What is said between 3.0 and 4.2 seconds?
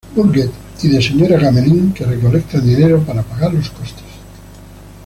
para pagar los costes.